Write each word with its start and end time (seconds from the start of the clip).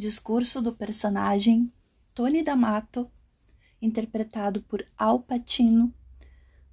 discurso 0.00 0.60
do 0.62 0.74
personagem 0.74 1.70
Tony 2.14 2.42
D'Amato, 2.42 3.10
interpretado 3.82 4.62
por 4.62 4.82
Al 4.96 5.22
Pacino, 5.22 5.92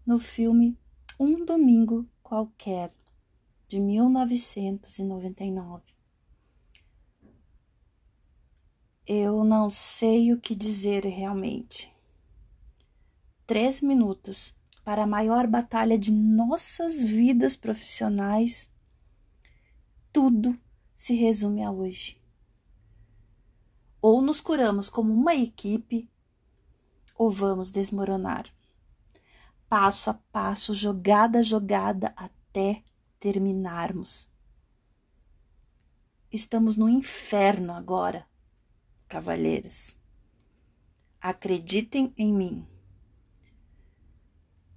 no 0.06 0.18
filme 0.18 0.80
Um 1.20 1.44
Domingo 1.44 2.08
Qualquer, 2.24 2.90
de 3.68 3.82
1999. 3.82 5.84
Eu 9.06 9.44
não 9.44 9.70
sei 9.70 10.32
o 10.32 10.40
que 10.40 10.56
dizer 10.56 11.04
realmente. 11.04 11.94
Três 13.46 13.82
minutos 13.82 14.56
para 14.86 15.04
a 15.04 15.08
maior 15.08 15.48
batalha 15.48 16.00
de 16.00 16.14
nossas 16.14 17.04
vidas 17.04 17.58
profissionais. 17.58 18.72
Tudo 20.14 20.58
se 20.96 21.14
resume 21.14 21.66
a 21.66 21.72
hoje. 21.72 22.26
Ou 24.02 24.22
nos 24.22 24.40
curamos 24.40 24.90
como 24.90 25.14
uma 25.14 25.34
equipe, 25.34 26.10
ou 27.16 27.32
vamos 27.32 27.72
desmoronar. 27.72 28.46
Passo 29.68 30.10
a 30.10 30.14
passo, 30.14 30.74
jogada 30.74 31.40
a 31.40 31.42
jogada, 31.42 32.14
até 32.16 32.84
terminarmos. 33.20 34.30
Estamos 36.32 36.78
no 36.78 36.88
inferno 36.88 37.74
agora, 37.74 38.28
cavalheiros. 39.08 39.98
Acreditem 41.20 42.14
em 42.16 42.32
mim. 42.32 42.68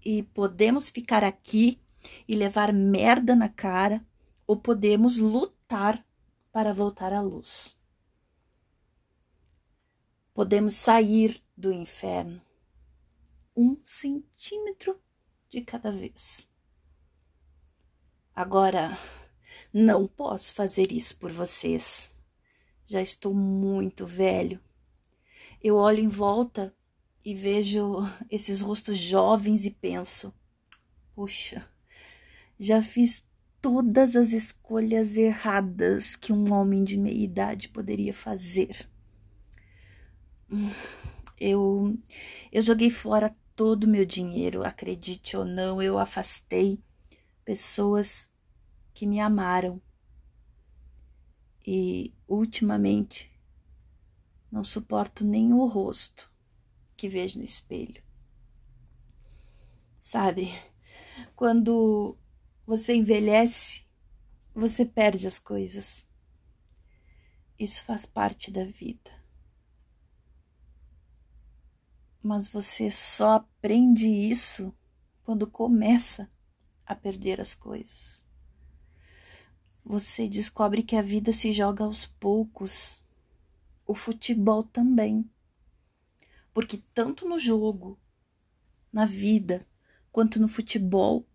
E 0.02 0.22
podemos 0.22 0.88
ficar 0.88 1.22
aqui 1.22 1.78
e 2.26 2.34
levar 2.34 2.72
merda 2.72 3.36
na 3.36 3.50
cara, 3.50 4.02
ou 4.46 4.56
podemos 4.56 5.18
lutar 5.18 6.02
para 6.50 6.72
voltar 6.72 7.12
à 7.12 7.20
luz 7.20 7.78
podemos 10.40 10.74
sair 10.74 11.44
do 11.54 11.70
inferno 11.70 12.40
um 13.54 13.78
centímetro 13.84 14.98
de 15.50 15.60
cada 15.60 15.92
vez. 15.92 16.48
Agora, 18.34 18.98
não 19.70 20.06
posso 20.06 20.54
fazer 20.54 20.92
isso 20.92 21.18
por 21.18 21.30
vocês. 21.30 22.18
Já 22.86 23.02
estou 23.02 23.34
muito 23.34 24.06
velho. 24.06 24.58
Eu 25.62 25.76
olho 25.76 25.98
em 25.98 26.08
volta 26.08 26.74
e 27.22 27.34
vejo 27.34 27.98
esses 28.30 28.62
rostos 28.62 28.96
jovens 28.96 29.66
e 29.66 29.70
penso: 29.70 30.32
puxa, 31.14 31.68
já 32.58 32.80
fiz 32.80 33.26
todas 33.60 34.16
as 34.16 34.32
escolhas 34.32 35.18
erradas 35.18 36.16
que 36.16 36.32
um 36.32 36.50
homem 36.50 36.82
de 36.82 36.96
meia 36.96 37.24
idade 37.24 37.68
poderia 37.68 38.14
fazer. 38.14 38.88
Eu, 41.38 41.96
eu 42.52 42.60
joguei 42.60 42.90
fora 42.90 43.34
todo 43.56 43.84
o 43.84 43.88
meu 43.88 44.04
dinheiro, 44.04 44.64
acredite 44.64 45.36
ou 45.36 45.44
não, 45.44 45.80
eu 45.80 45.98
afastei 45.98 46.82
pessoas 47.44 48.30
que 48.92 49.06
me 49.06 49.20
amaram. 49.20 49.80
E 51.66 52.12
ultimamente 52.26 53.32
não 54.50 54.64
suporto 54.64 55.24
nem 55.24 55.52
o 55.52 55.66
rosto 55.66 56.30
que 56.96 57.08
vejo 57.08 57.38
no 57.38 57.44
espelho. 57.44 58.02
Sabe, 59.98 60.48
quando 61.36 62.18
você 62.66 62.94
envelhece, 62.94 63.86
você 64.54 64.84
perde 64.84 65.26
as 65.26 65.38
coisas. 65.38 66.08
Isso 67.58 67.84
faz 67.84 68.04
parte 68.04 68.50
da 68.50 68.64
vida 68.64 69.19
mas 72.30 72.46
você 72.46 72.88
só 72.92 73.32
aprende 73.32 74.08
isso 74.08 74.72
quando 75.24 75.48
começa 75.48 76.30
a 76.86 76.94
perder 76.94 77.40
as 77.40 77.56
coisas. 77.56 78.24
Você 79.84 80.28
descobre 80.28 80.84
que 80.84 80.94
a 80.94 81.02
vida 81.02 81.32
se 81.32 81.50
joga 81.50 81.82
aos 81.82 82.06
poucos, 82.06 83.04
o 83.84 83.96
futebol 83.96 84.62
também. 84.62 85.28
Porque 86.54 86.80
tanto 86.94 87.28
no 87.28 87.36
jogo, 87.36 87.98
na 88.92 89.06
vida, 89.06 89.66
quanto 90.12 90.38
no 90.38 90.46
futebol, 90.46 91.26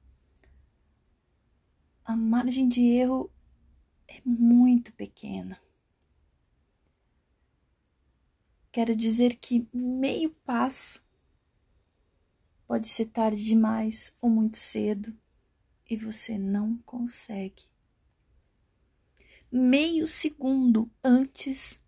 a 2.05 2.15
margem 2.15 2.69
de 2.69 2.81
erro 2.85 3.29
é 4.07 4.21
muito 4.23 4.93
pequena. 4.93 5.59
Quero 8.75 8.93
dizer 8.93 9.37
que 9.37 9.65
meio 9.73 10.31
passo 10.43 11.01
pode 12.67 12.89
ser 12.89 13.05
tarde 13.05 13.41
demais 13.41 14.13
ou 14.19 14.29
muito 14.29 14.57
cedo 14.57 15.17
e 15.89 15.95
você 15.95 16.37
não 16.37 16.77
consegue. 16.79 17.63
Meio 19.49 20.05
segundo 20.05 20.91
antes 21.01 21.81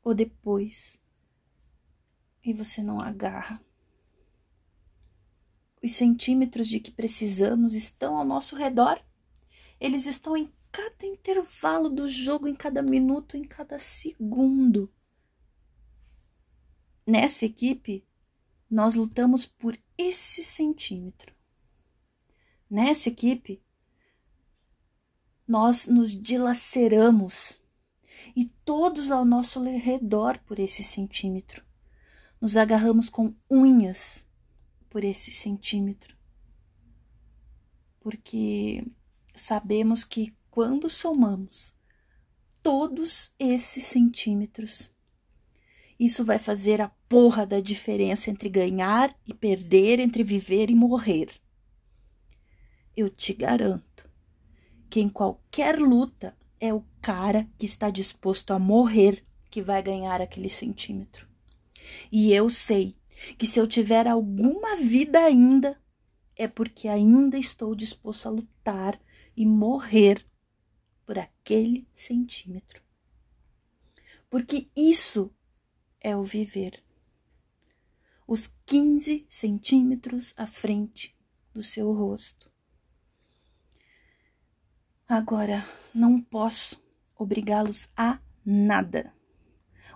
ou 0.00 0.14
depois 0.14 1.00
e 2.44 2.52
você 2.52 2.84
não 2.84 3.00
agarra. 3.00 3.60
Os 5.82 5.90
centímetros 5.90 6.68
de 6.68 6.78
que 6.78 6.92
precisamos 6.92 7.74
estão 7.74 8.16
ao 8.16 8.24
nosso 8.24 8.54
redor. 8.54 9.04
Eles 9.80 10.06
estão 10.06 10.36
em 10.36 10.52
cada 10.70 11.04
intervalo 11.04 11.90
do 11.90 12.06
jogo, 12.06 12.46
em 12.46 12.54
cada 12.54 12.80
minuto, 12.80 13.36
em 13.36 13.42
cada 13.42 13.80
segundo. 13.80 14.88
Nessa 17.08 17.46
equipe, 17.46 18.04
nós 18.70 18.94
lutamos 18.94 19.46
por 19.46 19.80
esse 19.96 20.44
centímetro. 20.44 21.34
Nessa 22.68 23.08
equipe, 23.08 23.62
nós 25.46 25.86
nos 25.86 26.12
dilaceramos 26.12 27.62
e 28.36 28.44
todos 28.62 29.10
ao 29.10 29.24
nosso 29.24 29.62
redor 29.62 30.38
por 30.40 30.58
esse 30.58 30.84
centímetro. 30.84 31.64
Nos 32.38 32.58
agarramos 32.58 33.08
com 33.08 33.34
unhas 33.48 34.26
por 34.90 35.02
esse 35.02 35.32
centímetro. 35.32 36.14
Porque 38.00 38.86
sabemos 39.34 40.04
que 40.04 40.36
quando 40.50 40.90
somamos 40.90 41.74
todos 42.62 43.32
esses 43.38 43.84
centímetros, 43.84 44.92
isso 45.98 46.22
vai 46.22 46.38
fazer 46.38 46.82
a 46.82 46.97
porra 47.08 47.46
da 47.46 47.60
diferença 47.60 48.30
entre 48.30 48.48
ganhar 48.48 49.16
e 49.26 49.32
perder, 49.32 49.98
entre 49.98 50.22
viver 50.22 50.70
e 50.70 50.74
morrer. 50.74 51.30
Eu 52.96 53.08
te 53.08 53.32
garanto 53.32 54.08
que 54.90 55.00
em 55.00 55.08
qualquer 55.08 55.78
luta 55.78 56.36
é 56.60 56.72
o 56.74 56.84
cara 57.00 57.48
que 57.58 57.66
está 57.66 57.90
disposto 57.90 58.52
a 58.52 58.58
morrer 58.58 59.24
que 59.50 59.62
vai 59.62 59.82
ganhar 59.82 60.20
aquele 60.20 60.50
centímetro. 60.50 61.26
E 62.12 62.32
eu 62.32 62.50
sei 62.50 62.96
que 63.36 63.46
se 63.46 63.58
eu 63.58 63.66
tiver 63.66 64.06
alguma 64.06 64.76
vida 64.76 65.20
ainda, 65.20 65.80
é 66.36 66.46
porque 66.46 66.88
ainda 66.88 67.38
estou 67.38 67.74
disposto 67.74 68.26
a 68.26 68.30
lutar 68.30 69.00
e 69.36 69.46
morrer 69.46 70.24
por 71.06 71.18
aquele 71.18 71.88
centímetro. 71.94 72.82
Porque 74.28 74.68
isso 74.76 75.34
é 76.00 76.14
o 76.16 76.22
viver 76.22 76.82
os 78.28 78.54
15 78.66 79.24
centímetros 79.26 80.34
à 80.36 80.46
frente 80.46 81.16
do 81.54 81.62
seu 81.62 81.90
rosto. 81.94 82.52
Agora, 85.08 85.66
não 85.94 86.20
posso 86.20 86.78
obrigá-los 87.16 87.88
a 87.96 88.18
nada. 88.44 89.14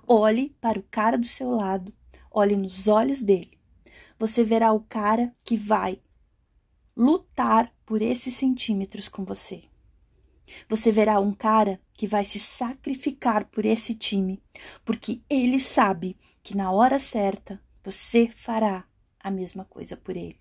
Olhe 0.09 0.57
para 0.63 0.79
o 0.79 0.83
cara 0.85 1.19
do 1.19 1.27
seu 1.27 1.51
lado, 1.51 1.93
olhe 2.31 2.57
nos 2.57 2.89
olhos 2.89 3.21
dele. 3.21 3.61
Você 4.19 4.43
verá 4.43 4.73
o 4.73 4.81
cara 4.81 5.37
que 5.45 5.55
vai 5.55 6.01
lutar 6.97 7.71
por 7.85 8.01
esses 8.01 8.33
centímetros 8.33 9.11
com 9.11 9.27
você. 9.27 9.65
Você 10.71 10.91
verá 10.91 11.21
um 11.21 11.35
cara 11.35 11.79
que 11.93 12.07
vai 12.07 12.25
se 12.25 12.41
sacrificar 12.41 13.45
por 13.45 13.67
esse 13.67 13.95
time, 13.95 14.43
porque 14.87 15.21
ele 15.29 15.61
sabe 15.61 16.17
que 16.43 16.57
na 16.57 16.73
hora 16.73 16.99
certa 16.99 17.61
você 17.83 18.29
fará 18.29 18.89
a 19.19 19.31
mesma 19.31 19.65
coisa 19.65 19.97
por 19.97 20.17
ele. 20.17 20.39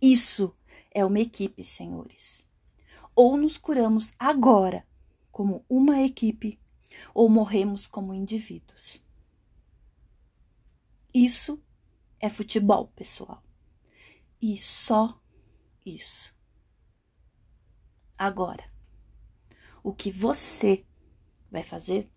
Isso 0.00 0.56
é 0.90 1.04
uma 1.04 1.20
equipe, 1.20 1.64
senhores. 1.64 2.46
Ou 3.14 3.36
nos 3.36 3.58
curamos 3.58 4.12
agora 4.18 4.86
como 5.30 5.64
uma 5.68 6.02
equipe, 6.02 6.60
ou 7.12 7.28
morremos 7.28 7.86
como 7.86 8.14
indivíduos. 8.14 9.04
Isso 11.12 11.62
é 12.20 12.28
futebol, 12.28 12.88
pessoal. 12.88 13.42
E 14.40 14.56
só 14.56 15.20
isso. 15.84 16.36
Agora, 18.16 18.64
o 19.82 19.92
que 19.92 20.10
você 20.10 20.84
vai 21.50 21.62
fazer 21.62 22.10